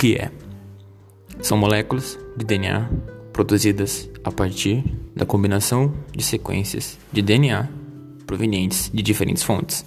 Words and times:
que 0.00 0.16
é? 0.16 0.30
São 1.42 1.58
moléculas 1.58 2.18
de 2.34 2.42
DNA 2.42 2.88
produzidas 3.34 4.08
a 4.24 4.32
partir 4.32 4.82
da 5.14 5.26
combinação 5.26 5.92
de 6.16 6.24
sequências 6.24 6.98
de 7.12 7.20
DNA 7.20 7.68
provenientes 8.26 8.90
de 8.94 9.02
diferentes 9.02 9.42
fontes. 9.42 9.84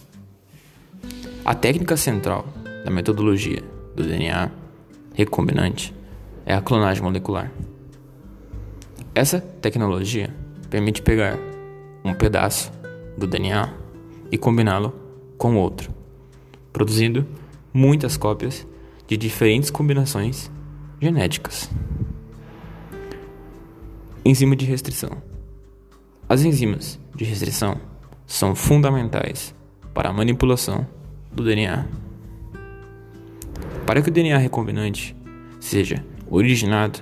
A 1.44 1.56
técnica 1.56 1.98
central 1.98 2.46
da 2.86 2.92
metodologia 2.92 3.64
do 3.96 4.04
DNA 4.04 4.52
recombinante 5.16 5.92
é 6.46 6.54
a 6.54 6.62
clonagem 6.62 7.02
molecular. 7.02 7.52
Essa 9.16 9.42
tecnologia 9.42 10.32
permite 10.70 11.02
pegar 11.02 11.40
um 12.06 12.14
pedaço 12.14 12.72
do 13.18 13.26
DNA 13.26 13.74
e 14.32 14.38
combiná-lo 14.38 14.94
com 15.40 15.56
outro, 15.56 15.92
produzindo 16.72 17.26
muitas 17.74 18.16
cópias 18.16 18.64
de 19.08 19.18
diferentes 19.18 19.70
combinações 19.70 20.52
genéticas. 21.00 21.70
Enzima 24.26 24.56
de 24.56 24.66
restrição. 24.66 25.22
As 26.30 26.44
enzimas 26.44 27.00
de 27.16 27.26
restrição 27.26 27.80
são 28.26 28.56
fundamentais 28.56 29.54
para 29.94 30.10
a 30.10 30.14
manipulação 30.14 30.88
do 31.32 31.44
DNA. 31.44 31.86
Para 33.86 34.02
que 34.02 34.10
o 34.10 34.14
DNA 34.14 34.38
recombinante 34.38 35.16
seja 35.60 36.04
originado, 36.30 37.00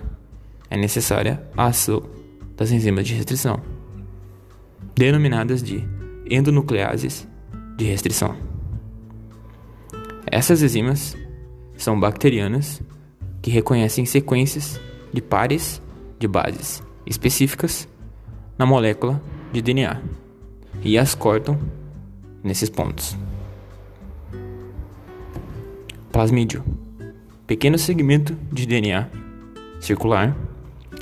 é 0.70 0.78
necessária 0.78 1.44
a 1.56 1.68
ação 1.68 2.02
das 2.58 2.72
enzimas 2.72 3.06
de 3.06 3.14
restrição, 3.14 3.62
denominadas 4.95 5.62
de 5.62 5.84
endonucleases 6.30 7.28
de 7.78 7.86
restrição. 7.86 8.36
Essas 10.25 10.62
enzimas 10.62 11.16
são 11.84 12.00
bacterianas 12.00 12.82
que 13.42 13.50
reconhecem 13.50 14.06
sequências 14.06 14.80
de 15.12 15.22
pares 15.22 15.82
de 16.20 16.28
bases 16.28 16.84
específicas 17.06 17.88
na 18.58 18.66
molécula 18.66 19.22
de 19.52 19.62
DNA 19.62 20.02
e 20.84 20.98
as 20.98 21.16
cortam 21.16 21.59
nesses 22.44 22.70
pontos. 22.70 23.18
Plasmídio 26.12 26.64
pequeno 27.48 27.78
segmento 27.78 28.38
de 28.52 28.66
DNA 28.66 29.09
circular, 29.80 30.38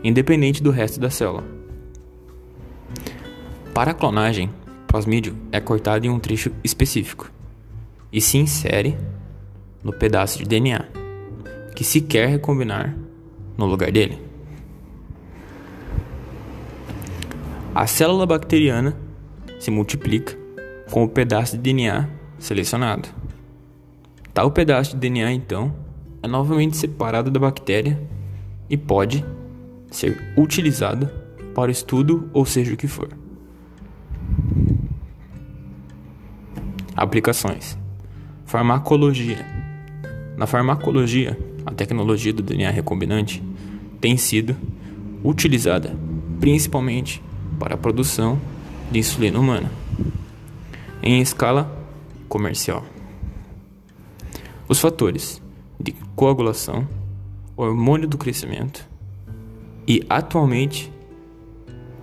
independente 0.04 0.64
do 0.64 0.72
resto 0.72 1.00
da 1.00 1.10
célula. 1.10 1.44
Para 3.74 3.92
a 3.92 3.94
clonagem, 3.94 4.50
plasmídio 4.88 5.36
é 5.52 5.60
cortado 5.60 6.08
em 6.08 6.10
um 6.10 6.20
trecho 6.20 6.52
específico 6.64 7.30
e 8.12 8.20
se 8.20 8.38
insere 8.38 8.98
no 9.84 9.94
pedaço 9.94 10.40
de 10.40 10.46
DNA 10.46 10.86
que 11.76 11.84
se 11.84 12.02
quer 12.02 12.28
recombinar 12.28 12.96
no 13.58 13.66
lugar 13.66 13.92
dele. 13.92 14.20
A 17.74 17.88
célula 17.88 18.26
bacteriana 18.26 18.98
se 19.60 19.72
multiplica 19.72 20.38
com 20.92 21.04
o 21.04 21.10
pedaço 21.10 21.56
de 21.56 21.64
DNA 21.64 22.10
selecionado. 22.38 23.08
Tal 24.34 24.52
pedaço 24.52 24.92
de 24.92 25.00
DNA, 25.00 25.32
então, 25.32 25.74
é 26.22 26.28
novamente 26.28 26.76
separado 26.76 27.32
da 27.32 27.40
bactéria 27.40 28.00
e 28.70 28.76
pode 28.76 29.24
ser 29.90 30.34
utilizado 30.38 31.10
para 31.54 31.70
o 31.70 31.72
estudo 31.72 32.30
ou 32.34 32.46
seja 32.46 32.74
o 32.74 32.78
que 32.78 32.88
for. 32.88 33.10
Aplicações: 36.96 37.78
Farmacologia. 38.46 39.59
Na 40.40 40.48
farmacologia, 40.48 41.38
a 41.66 41.72
tecnologia 41.74 42.32
do 42.32 42.42
DNA 42.42 42.70
recombinante 42.70 43.44
tem 44.00 44.16
sido 44.16 44.56
utilizada 45.22 45.94
principalmente 46.40 47.22
para 47.60 47.76
a 47.76 47.78
produção 47.78 48.40
de 48.90 49.00
insulina 49.00 49.38
humana 49.38 49.70
em 51.04 51.20
escala 51.20 51.70
comercial. 52.30 52.86
Os 54.66 54.80
fatores 54.80 55.42
de 55.78 55.92
coagulação, 56.16 56.88
hormônio 57.58 58.08
do 58.08 58.18
crescimento 58.18 58.88
e 59.86 60.06
atualmente 60.10 60.90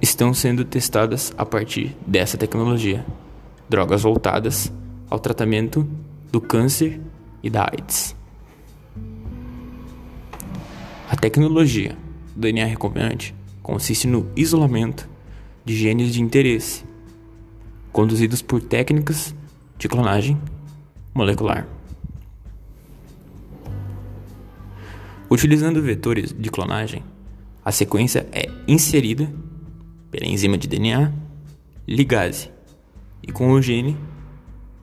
estão 0.03 0.34
sendo 0.34 0.62
testadas 0.62 1.32
a 1.38 1.47
partir 1.47 1.97
dessa 2.06 2.36
tecnologia. 2.36 3.03
Drogas 3.66 4.03
voltadas 4.03 4.70
ao 5.08 5.18
tratamento 5.18 5.88
do 6.30 6.38
câncer 6.38 7.00
e 7.42 7.48
da 7.48 7.62
AIDS. 7.62 8.16
A 11.08 11.14
tecnologia 11.14 11.96
do 12.34 12.40
DNA 12.40 12.64
recombinante 12.66 13.32
consiste 13.62 14.08
no 14.08 14.28
isolamento 14.34 15.08
de 15.64 15.76
genes 15.76 16.12
de 16.12 16.20
interesse, 16.20 16.84
conduzidos 17.92 18.42
por 18.42 18.60
técnicas 18.60 19.32
de 19.78 19.88
clonagem 19.88 20.36
molecular. 21.14 21.68
Utilizando 25.30 25.80
vetores 25.80 26.34
de 26.36 26.50
clonagem, 26.50 27.04
a 27.64 27.70
sequência 27.70 28.26
é 28.32 28.50
inserida 28.66 29.32
pela 30.10 30.26
enzima 30.26 30.58
de 30.58 30.66
DNA 30.66 31.12
ligase 31.86 32.50
e 33.22 33.30
com 33.30 33.52
o 33.52 33.62
gene 33.62 33.96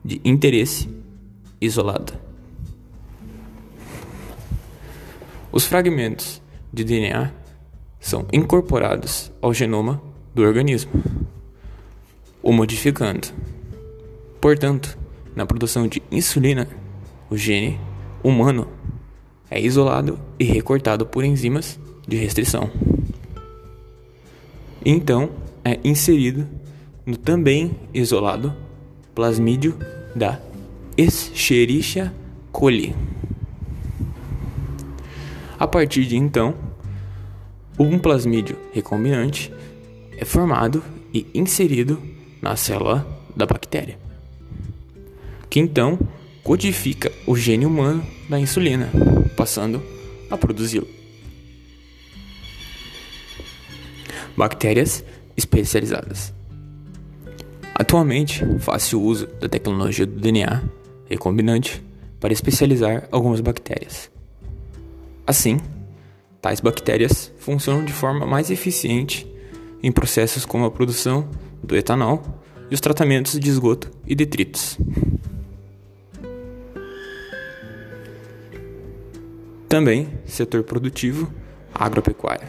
de 0.02 0.22
interesse 0.24 0.88
isolado. 1.60 2.23
Os 5.54 5.64
fragmentos 5.66 6.42
de 6.72 6.82
DNA 6.82 7.30
são 8.00 8.26
incorporados 8.32 9.30
ao 9.40 9.54
genoma 9.54 10.02
do 10.34 10.42
organismo, 10.42 10.90
o 12.42 12.52
modificando. 12.52 13.28
Portanto, 14.40 14.98
na 15.32 15.46
produção 15.46 15.86
de 15.86 16.02
insulina, 16.10 16.66
o 17.30 17.36
gene 17.36 17.78
humano 18.20 18.66
é 19.48 19.60
isolado 19.60 20.18
e 20.40 20.44
recortado 20.44 21.06
por 21.06 21.22
enzimas 21.22 21.78
de 22.04 22.16
restrição. 22.16 22.68
Então, 24.84 25.30
é 25.64 25.78
inserido 25.84 26.48
no 27.06 27.16
também 27.16 27.78
isolado 27.94 28.52
plasmídio 29.14 29.78
da 30.16 30.40
Escherichia 30.96 32.12
coli. 32.50 32.92
A 35.64 35.66
partir 35.66 36.04
de 36.04 36.14
então, 36.14 36.54
um 37.78 37.98
plasmídio 37.98 38.54
recombinante 38.74 39.50
é 40.14 40.22
formado 40.22 40.84
e 41.10 41.26
inserido 41.32 41.98
na 42.42 42.54
célula 42.54 43.06
da 43.34 43.46
bactéria, 43.46 43.98
que 45.48 45.58
então 45.58 45.98
codifica 46.42 47.10
o 47.26 47.34
gene 47.34 47.64
humano 47.64 48.06
da 48.28 48.38
insulina, 48.38 48.90
passando 49.38 49.82
a 50.30 50.36
produzi-lo. 50.36 50.86
Bactérias 54.36 55.02
especializadas. 55.34 56.34
Atualmente, 57.74 58.44
faz-se 58.58 58.94
o 58.94 59.00
uso 59.00 59.28
da 59.40 59.48
tecnologia 59.48 60.04
do 60.04 60.20
DNA 60.20 60.62
recombinante 61.08 61.82
para 62.20 62.34
especializar 62.34 63.08
algumas 63.10 63.40
bactérias. 63.40 64.12
Assim, 65.26 65.58
tais 66.40 66.60
bactérias 66.60 67.32
funcionam 67.38 67.84
de 67.84 67.92
forma 67.92 68.26
mais 68.26 68.50
eficiente 68.50 69.26
em 69.82 69.90
processos 69.90 70.44
como 70.44 70.64
a 70.64 70.70
produção 70.70 71.28
do 71.62 71.76
etanol 71.76 72.22
e 72.70 72.74
os 72.74 72.80
tratamentos 72.80 73.38
de 73.38 73.48
esgoto 73.48 73.90
e 74.06 74.14
detritos. 74.14 74.78
Também 79.68 80.08
setor 80.26 80.62
produtivo, 80.62 81.32
agropecuária. 81.74 82.48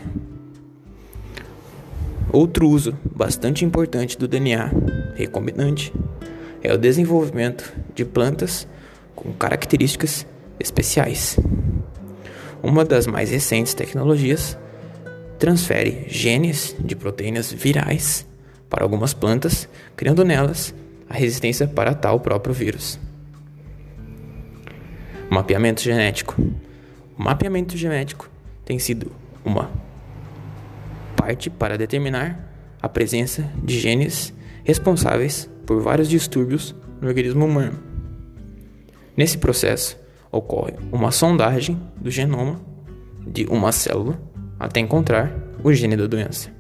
Outro 2.32 2.68
uso 2.68 2.98
bastante 3.16 3.64
importante 3.64 4.18
do 4.18 4.28
DNA 4.28 4.70
recombinante 5.16 5.94
é 6.62 6.74
o 6.74 6.78
desenvolvimento 6.78 7.74
de 7.96 8.04
plantas 8.04 8.68
com 9.16 9.32
características 9.32 10.26
especiais. 10.60 11.38
Uma 12.66 12.84
das 12.84 13.06
mais 13.06 13.30
recentes 13.30 13.76
tecnologias 13.76 14.58
transfere 15.38 16.06
genes 16.08 16.76
de 16.80 16.96
proteínas 16.96 17.54
virais 17.54 18.26
para 18.68 18.84
algumas 18.84 19.14
plantas, 19.14 19.70
criando 19.96 20.26
nelas 20.26 20.74
a 21.08 21.14
resistência 21.14 21.68
para 21.68 21.94
tal 21.94 22.20
próprio 22.20 22.56
vírus. 22.56 23.00
Mapeamento 25.30 25.80
genético. 25.80 26.36
O 27.16 27.22
mapeamento 27.22 27.78
genético 27.78 28.28
tem 28.66 28.80
sido 28.80 29.12
uma 29.46 29.70
parte 31.16 31.52
para 31.52 31.78
determinar 31.78 32.52
a 32.82 32.90
presença 32.90 33.48
de 33.64 33.80
genes 33.80 34.34
responsáveis 34.64 35.48
por 35.68 35.84
vários 35.84 36.10
distúrbios 36.10 36.74
no 37.00 37.08
organismo 37.08 37.46
humano. 37.46 37.78
Nesse 39.16 39.38
processo, 39.38 40.04
ocorre 40.36 40.74
uma 40.92 41.12
sondagem 41.12 41.80
do 42.00 42.12
genoma 42.12 42.60
de 43.26 43.46
uma 43.46 43.72
célula 43.72 44.20
até 44.60 44.80
encontrar 44.80 45.32
o 45.64 45.74
gene 45.74 45.98
da 45.98 46.08
doença. 46.08 46.55